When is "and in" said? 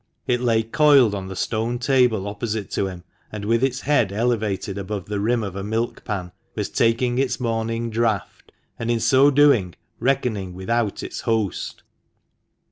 8.79-8.99